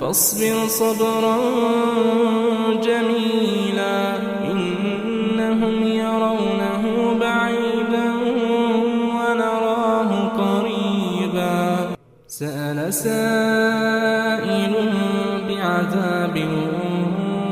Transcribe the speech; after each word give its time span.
فاصبر 0.00 0.68
صبرا 0.68 1.36
جميلا 2.82 4.16
إنهم 4.52 5.82
يرونه 5.82 7.14
بعيدا 7.20 8.08
ونراه 9.16 10.10
قريبا. 10.28 11.96
سأل 12.28 12.94
سائل 12.94 14.74
بعذاب 15.48 16.48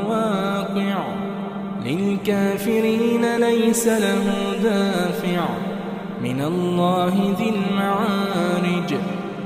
واقع 0.09 0.97
للكافرين 1.85 3.35
ليس 3.35 3.87
له 3.87 4.23
دافع 4.63 5.45
من 6.23 6.41
الله 6.41 7.35
ذي 7.39 7.49
المعارج. 7.49 8.93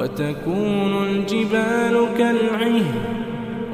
وتكون 0.00 1.04
الجبال 1.04 2.08
كالعهن 2.18 2.84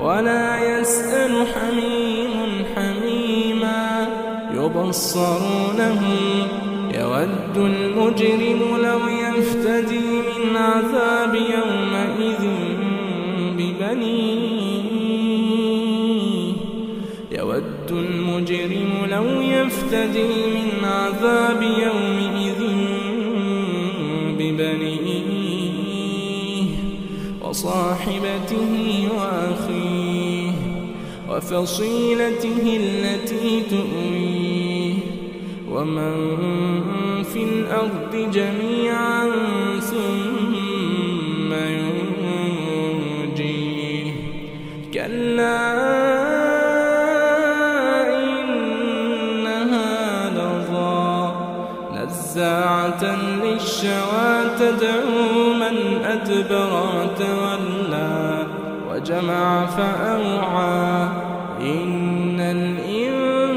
ولا 0.00 0.78
يسأل 0.78 1.46
حميم 1.54 2.64
حميما 2.76 4.08
يبصرونهم 4.54 6.18
يود 6.94 7.56
المجرم 7.56 8.76
لو 8.82 9.00
يفتدي 9.08 10.00
من 10.00 10.56
عذاب 10.56 11.34
يومئذ 11.34 12.46
ببنيه 13.58 14.86
يود 17.32 17.90
المجرم 17.90 19.06
لو 19.10 19.40
يفتدي 19.40 20.28
من 20.54 20.84
عذاب 20.84 21.62
يومئذ 21.62 22.05
وصاحبته 27.66 28.72
وأخيه 29.18 30.52
وفصيلته 31.30 32.64
التي 32.82 33.62
تؤويه 33.70 34.94
ومن 35.70 36.14
في 37.22 37.42
الأرض 37.42 38.30
جميعا 38.32 39.30
ثم 39.80 41.52
ينجيه. 43.12 44.12
كلا 44.94 45.60
إنها 49.26 49.94
لظى 50.30 51.32
نزاعة 51.94 53.04
للشوى 53.42 54.30
تدعو 54.58 55.45
من 55.76 56.04
أدبر 56.04 56.82
وتولى 56.96 58.46
وجمع 58.90 59.66
فأوعى. 59.66 61.08
إن 61.60 62.40
الإنسان 62.40 63.52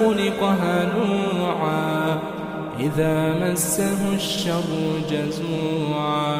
خلق 0.00 0.42
هلوعا 0.42 2.18
إذا 2.80 3.14
مسه 3.32 4.14
الشر 4.14 5.00
جزوعا. 5.10 6.36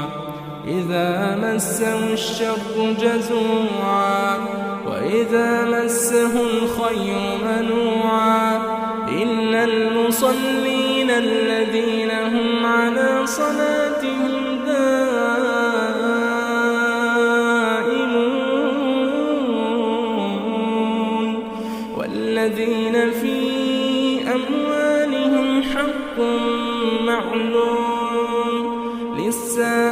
إذا 0.69 1.37
مسه 1.37 2.13
الشر 2.13 2.93
جزوعا. 3.01 4.39
وإذا 4.87 5.65
مسه 5.65 6.41
الخير 6.41 7.21
منوعا. 7.45 8.61
إلا 9.09 9.65
المصلين 9.65 10.92
الذين 11.19 12.11
هم 12.11 12.67
على 12.67 13.27
صلاتهم 13.27 14.59
دائمون 20.53 21.45
والذين 21.97 23.11
في 23.11 23.37
أموالهم 24.33 25.63
حق 25.63 26.19
معلوم 27.07 28.63
للسائل 29.19 29.92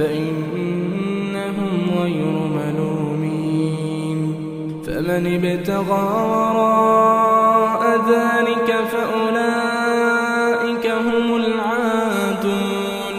فإنهم 0.00 1.72
غير 2.00 2.32
ملومين 2.58 4.20
فمن 4.86 5.22
ابتغى 5.36 6.06
وراء 6.30 7.82
ذلك 8.10 8.68
فأولئك 8.92 10.84
هم 10.86 11.26
العادون. 11.36 13.16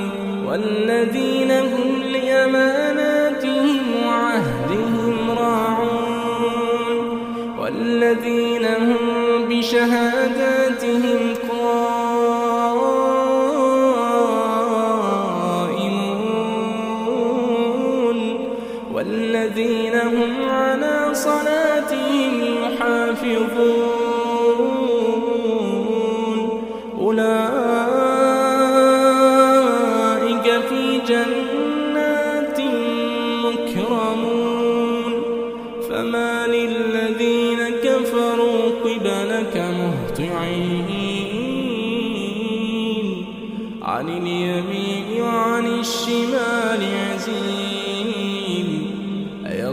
والذين 0.48 1.52
هم 1.52 1.90
لأماناتهم 2.14 3.80
وعهدهم 4.06 5.16
راعون. 5.38 6.62
والذين 7.60 8.66
هم 8.66 8.98
بشهاداتهم 9.50 11.21
والذين 19.02 19.96
هم 19.96 20.50
على 20.50 21.10
صلاتهم 21.14 22.34
يحافظون. 22.64 23.82
أولئك 27.00 27.42
في 30.70 30.84
جنات 31.08 32.60
مكرمون. 33.46 35.14
فما 35.90 36.48
للذين 36.48 37.60
كفروا 37.84 38.62
قبلك 38.84 39.56
مهطعين. 39.80 40.90
عن 43.82 44.10
اليمين 44.10 45.22
وعن 45.22 45.66
الشمال 45.80 46.82
عزين 47.14 47.61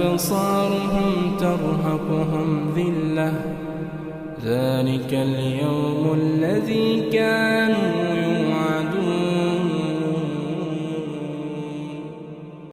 أبصارهم 0.00 1.36
ترهقهم 1.40 2.72
ذلة. 2.76 3.32
ذلك 4.44 5.12
اليوم 5.12 6.18
الذي 6.22 7.10
كانوا 7.12 8.27